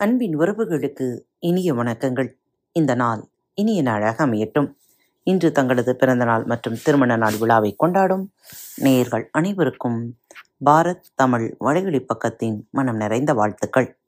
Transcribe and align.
அன்பின் 0.00 0.38
உறவுகளுக்கு 0.38 1.18
இனிய 1.38 1.74
வணக்கங்கள். 1.74 2.32
இந்த 2.72 2.94
நாள் 2.94 3.28
இனிய 3.54 3.82
நாளாக 3.82 4.26
அமையட்டும். 4.26 4.72
இன்று 5.22 5.52
தங்களது 5.52 5.96
பிறந்தநாள் 5.96 6.44
மற்றும் 6.44 6.76
திருமண 6.84 7.16
நாள் 7.16 7.36
விழாவை 7.36 7.74
கொண்டாடும் 7.76 8.32
நேயர்கள் 8.76 9.28
அனைவருக்கும் 9.32 10.18
பாரத் 10.64 11.00
தமிழ் 11.14 11.56
வடகிழி 11.58 12.06
பக்கத்தின் 12.06 12.60
மனம் 12.70 12.96
நிறைந்த 12.96 13.34
வாழ்த்துக்கள். 13.34 13.98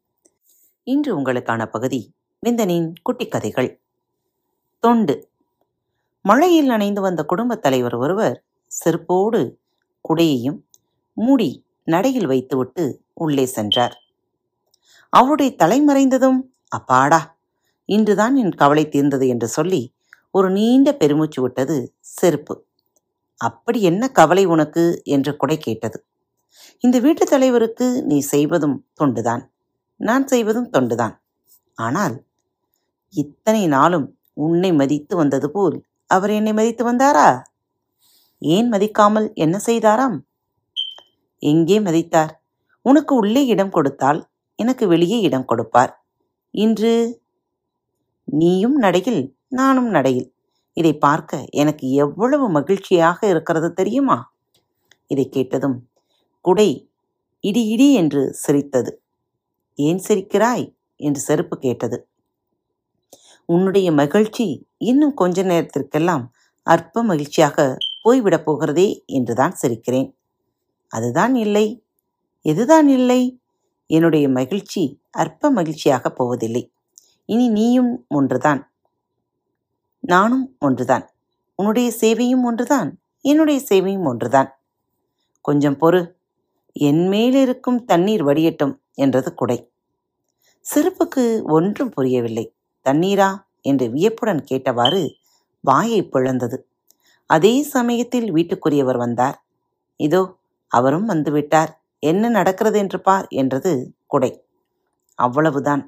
இன்று 0.82 1.18
உங்களுக்கான 1.18 1.67
பகுதி 1.67 2.14
விந்தனின் 2.46 2.93
குட்டி 3.03 3.29
கதைகள். 3.29 3.81
தொண்டு. 4.79 5.29
மழையில் 6.22 6.67
நனைந்து 6.67 7.00
வந்த 7.00 7.25
குடும்பத் 7.25 7.63
தலைவர் 7.63 7.95
ஒருவர் 7.95 8.45
செருப்போடு 8.67 9.59
குடையையும் 10.00 10.59
மூடி 11.13 11.64
நடையில் 11.85 12.27
வைத்துவிட்டு 12.27 13.03
உள்ளே 13.13 13.46
சென்றார். 13.46 14.00
அவருடைய 15.12 15.57
தலை 15.57 15.84
மறைந்ததும் 15.84 16.40
அப்பாடா 16.68 17.36
இன்றுதான் 17.84 18.34
என் 18.34 18.50
கவலை 18.50 18.89
தீர்ந்தது 18.89 19.29
என்று 19.29 19.48
சொல்லி 19.48 19.94
ஒரு 20.30 20.50
நீண்ட 20.50 20.93
பெருமூச்சு 20.93 21.43
விட்டது 21.43 21.94
செருப்பு. 22.00 22.54
அப்படி 23.36 23.82
என்ன 23.82 24.08
கவலை 24.08 24.44
உனக்கு? 24.44 25.02
என்று 25.04 25.36
குடை 25.36 25.58
கேட்டது. 25.58 26.04
இந்த 26.80 26.98
வீட்டுத் 26.98 27.30
தலைவருக்கு 27.30 28.02
நீ 28.02 28.18
செய்வதும் 28.18 28.86
தொண்டுதான். 29.00 29.43
நான் 29.96 30.26
செய்வதும் 30.26 30.71
தொண்டுதான். 30.71 31.14
ஆனால் 31.74 32.24
இத்தனை 33.14 33.66
நாளும் 33.66 34.19
உன்னை 34.33 34.72
மதித்து 34.72 35.16
வந்தது 35.16 35.50
போல் 35.50 35.84
அவர் 36.06 36.30
என்னை 36.30 36.52
மதித்து 36.52 36.92
வந்தாரா? 36.92 37.42
ஏன் 38.38 38.69
மதிக்காமல் 38.72 39.33
என்ன 39.34 39.60
செய்தாராம்? 39.66 40.16
எங்கே 41.38 41.80
மதித்தார்? 41.80 42.33
உனக்கு 42.83 43.14
உள்ளே 43.14 43.47
இடம் 43.47 43.70
கொடுத்தால் 43.70 44.20
எனக்கு 44.56 44.89
வெளியே 44.89 45.20
இடம் 45.20 45.45
கொடுப்பார். 45.45 46.05
இன்று 46.50 47.22
நீயும் 48.25 48.77
நடையில் 48.77 49.36
நானும் 49.48 49.89
நடையில். 49.89 50.34
இதை 50.72 50.98
பார்க்க 50.98 51.44
எனக்கு 51.50 51.91
எவ்வளவு 51.91 52.50
மகிழ்ச்சியாக 52.50 53.28
இருக்கிறது 53.28 53.72
தெரியுமா? 53.72 54.34
இதை 55.06 55.28
கேட்டதும் 55.28 55.89
குடை 56.41 56.91
இடி 57.41 57.67
இடி 57.67 57.92
என்று 57.92 58.33
சிரித்தது. 58.33 59.03
ஏன் 59.75 60.03
சிரிக்கிறாய்? 60.09 60.75
என்று 60.97 61.20
செருப்பு 61.20 61.59
கேட்டது. 61.59 62.09
உன்னுடைய 63.47 63.92
மகிழ்ச்சி 63.92 64.69
இன்னும் 64.77 65.14
கொஞ்ச 65.14 65.42
நேரத்திற்கெல்லாம் 65.42 66.31
அற்ப 66.62 67.03
மகிழ்ச்சியாக 67.03 67.77
போய்விடப் 68.05 68.44
போகிறதே 68.44 69.03
என்றுதான் 69.06 69.56
சிரிக்கிறேன். 69.62 70.16
அதுதான் 70.89 71.34
இல்லை. 71.34 71.84
எதுதான் 72.44 72.87
இல்லை? 72.87 73.41
என்னுடைய 73.92 74.28
மகிழ்ச்சி 74.28 74.82
அற்ப 75.10 75.50
மகிழ்ச்சியாக 75.50 76.10
போவதில்லை. 76.10 76.62
இனி 77.28 77.48
நீயும் 77.48 77.92
ஒன்றுதான். 78.08 78.60
நானும் 80.02 80.56
ஒன்றுதான். 80.58 81.04
உன்னுடைய 81.58 81.88
சேவையும் 82.00 82.42
ஒன்றுதான். 82.42 82.90
என்னுடைய 83.24 83.58
சேவையும் 83.68 84.04
ஒன்றுதான். 84.04 84.50
கொஞ்சம் 85.44 85.78
பொறு. 85.80 86.00
என் 86.76 87.08
மேலிருக்கும் 87.08 87.84
தண்ணீர் 87.84 88.24
வடியட்டும் 88.24 88.74
என்றது 88.94 89.34
குடை. 89.34 89.58
சிறப்புக்கு 90.64 91.24
ஒன்றும் 91.50 91.90
புரியவில்லை. 91.90 92.46
தண்ணீரா? 92.86 93.30
என்று 93.64 93.90
வியப்புடன் 93.90 94.44
கேட்டவாறு 94.50 95.02
வாயை 95.64 96.00
பிளந்தது. 96.12 96.58
அதே 97.30 97.62
சமயத்தில் 97.62 98.28
வீட்டுக்குரியவர் 98.34 98.96
வந்தார். 98.96 99.36
இதோ 100.00 100.22
அவரும் 100.72 101.08
வந்துவிட்டார். 101.08 101.72
என்ன 102.03 102.28
நடக்கிறது 102.28 102.78
என்று 102.78 103.00
பார் 103.00 103.27
என்றது 103.28 103.72
குடை. 104.06 104.31
அவ்வளவுதான். 105.14 105.83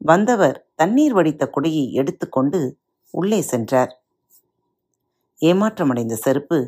வந்தவர் 0.00 0.66
தண்ணீர் 0.74 1.12
வடித்த 1.12 1.50
குடையை 1.54 1.84
எடுத்துக்கொண்டு 1.92 2.60
உள்ளே 3.14 3.40
சென்றார். 3.42 3.92
ஏமாற்றமடைந்த 5.40 6.16
செருப்பு 6.16 6.58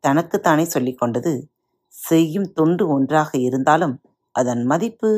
தனக்குத்தானே 0.00 0.64
சொல்லிக்கொண்டது 0.64 1.32
செய்யும் 1.88 2.52
தொண்டு 2.52 2.88
ஒன்றாக 2.88 3.30
இருந்தாலும் 3.38 4.00
அதன் 4.34 4.64
மதிப்பு 4.64 5.10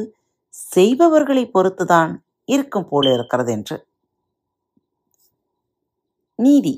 செய்பவர்களை 0.74 1.50
பொறுத்துதான் 1.54 2.12
இருக்கும் 2.48 2.88
போல 2.88 3.12
இருக்கிறது 3.12 3.52
என்று 3.52 3.76
நீதி. 6.38 6.74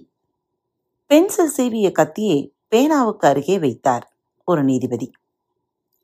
பென்சில் 1.10 1.52
சீவிய 1.56 1.92
கத்தியை 1.92 2.54
பேனாவுக்கு 2.70 3.26
அருகே 3.26 3.58
வைத்தார் 3.58 4.06
ஒரு 4.44 4.62
நீதிபதி. 4.64 5.08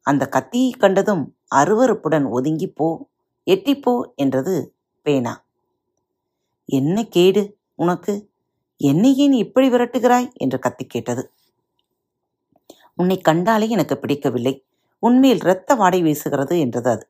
அந்த 0.02 0.26
கத்தியை 0.26 0.70
கண்டதும் 0.70 1.36
அருவருப்புடன் 1.54 2.26
ஒதுங்கிப்போ 2.34 2.72
போ 2.74 3.08
எட்டிப்போ 3.46 4.14
என்றது 4.14 4.76
பேனா. 5.02 5.44
என்ன 6.64 7.04
கேடு 7.04 7.56
உனக்கு? 7.74 8.30
என்னை 8.76 9.16
ஏன் 9.16 9.32
இப்படி 9.32 9.68
விரட்டுகிறாய்? 9.68 10.32
என்று 10.32 10.58
கத்தி 10.58 10.84
கேட்டது. 10.86 11.32
உன்னை 12.94 13.18
கண்டாலே 13.18 13.68
எனக்கு 13.68 13.98
பிடிக்கவில்லை. 13.98 14.66
உண்மையில் 14.98 15.40
இரத்த 15.40 15.74
வாடை 15.74 16.02
வீசுகிறது 16.02 16.58
என்றது 16.58 16.90
அது. 16.90 17.08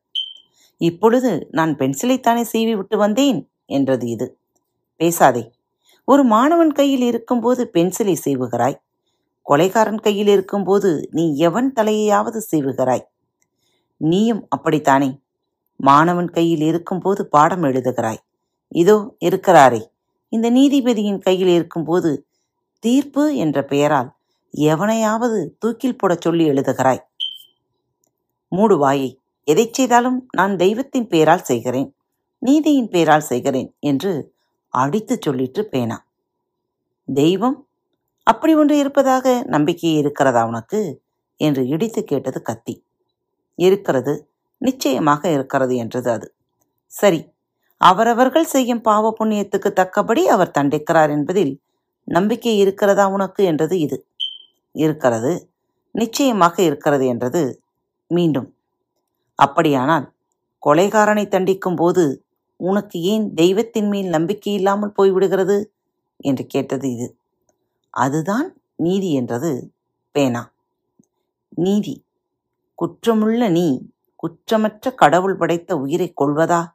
இப்பொழுது 0.77 1.49
நான் 1.51 1.77
பென்சிலைத்தானே 1.77 2.45
சீவி 2.53 2.77
விட்டு 2.77 2.97
வந்தேன்? 2.97 3.51
என்றது 3.67 4.09
இது. 4.09 4.39
பேசாதே. 4.97 5.53
ஒரு 6.05 6.25
மாணவன் 6.25 6.73
கையில் 6.73 7.01
இருக்கும்போது 7.01 7.71
பென்சிலை 7.73 8.17
சீவுகிறாய். 8.25 8.81
கொலைகாரன் 9.51 10.01
கையில் 10.01 10.27
இருக்கும்போது 10.27 11.09
நீ 11.11 11.37
எவன் 11.37 11.73
தலையையாவது 11.73 12.41
சீவுகிறாய்? 12.51 13.05
நீயும் 13.97 14.47
அப்படித்தானே? 14.49 15.21
மாணவன் 15.77 16.31
கையில் 16.31 16.61
இருக்கும்போது 16.61 17.29
பாடம் 17.29 17.63
எழுதுகிறாய். 17.63 18.19
இதோ 18.69 19.17
இருக்கிறாரே. 19.19 19.91
இந்த 20.29 20.51
நீதிபதியின் 20.51 21.19
கையில் 21.19 21.49
இருக்கும்போது 21.49 22.27
தீர்ப்பு 22.79 23.37
என்ற 23.37 23.65
பெயரால் 23.65 24.13
எவனையாவது 24.51 25.57
தூக்கில் 25.59 25.99
போடச் 25.99 26.21
சொல்லி 26.21 26.49
எழுதுகிறாய்? 26.49 27.03
மூடு 28.49 28.79
வாயை. 28.79 29.21
எதை 29.45 29.69
செய்தாலும் 29.73 30.29
நான் 30.33 30.57
தெய்வத்தின் 30.57 31.07
பெயரால் 31.07 31.43
செய்கிறேன். 31.43 31.97
நீதியின் 32.39 32.89
பெயரால் 32.89 33.21
செய்கிறேன் 33.21 33.75
என்று 33.81 34.35
அடித்துச் 34.69 35.23
சொல்லிட்டு 35.23 35.69
பேனா. 35.69 36.07
தெய்வம் 37.05 37.67
அப்படி 38.27 38.55
ஒன்று 38.55 38.79
இருப்பதாக 38.79 39.43
நம்பிக்கை 39.45 39.93
இருக்கிறதா 39.95 40.45
உனக்கு? 40.45 40.81
என்று 41.41 41.69
இடித்து 41.69 42.05
கேட்டது 42.05 42.43
கத்தி. 42.43 42.75
இருக்கிறது 43.59 44.13
நிச்சயமாக 44.59 45.23
இருக்கிறது 45.31 45.75
என்றது 45.77 46.11
அது. 46.11 46.27
சரி 46.93 47.21
அவரவர்கள் 47.81 48.45
செய்யும் 48.45 48.81
பாவ 48.81 49.15
புண்ணியத்துக்கு 49.19 49.71
தக்கபடி 49.73 50.27
அவர் 50.27 50.55
தண்டிக்கிறார் 50.59 51.11
என்பதில் 51.11 51.53
நம்பிக்கை 52.09 52.59
இருக்கிறதா 52.59 53.07
உனக்கு 53.07 53.45
என்றது 53.45 53.79
இது. 53.81 53.99
இருக்கிறது 54.75 55.33
நிச்சயமாக 55.95 56.63
இருக்கிறது 56.63 57.07
என்றது 57.07 57.43
மீண்டும். 58.11 58.49
அப்படியானால் 59.39 60.07
கொலைகாரனை 60.63 61.27
தண்டிக்கும் 61.27 61.77
போது 61.77 62.05
உனக்கு 62.61 63.01
ஏன் 63.03 63.35
தெய்வத்தின் 63.35 63.89
மேல் 63.89 64.09
நம்பிக்கை 64.09 64.53
இல்லாமல் 64.53 64.97
போய்விடுகிறது? 64.99 65.59
என்று 66.21 66.47
கேட்டது 66.47 66.87
இது. 66.93 67.07
அதுதான் 67.95 68.61
நீதி 68.77 69.13
என்றது 69.13 69.75
பேனா. 70.11 70.53
நீதி. 71.49 72.05
குற்றமுள்ள 72.83 73.51
நீ 73.51 73.89
குற்றமற்ற 74.17 74.95
கடவுள் 74.95 75.37
படைத்த 75.37 75.77
உயிரை 75.77 76.13
கொள்வதா 76.21 76.67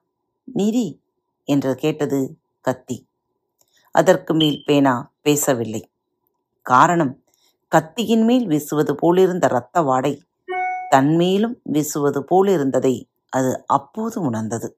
நீதி 0.44 1.02
என்று 1.44 1.76
கேட்டது 1.76 2.40
கத்தி. 2.62 3.08
அதற்கு 3.92 4.34
மேல் 4.34 4.64
பேனா 4.66 5.14
பேசவில்லை. 5.22 5.92
காரணம் 6.62 7.24
கத்தியின் 7.68 8.24
மேல் 8.24 8.48
வீசுவது 8.48 8.96
போலிருந்த 8.96 9.46
இரத்த 9.46 9.82
வாடை 9.82 10.22
தன்மேலும் 10.90 11.62
வீசுவது 11.64 12.26
போலிருந்ததை 12.32 13.04
அது 13.30 13.64
அப்போது 13.68 14.22
உணர்ந்தது. 14.22 14.78